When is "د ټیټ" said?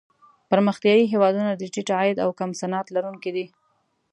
1.55-1.89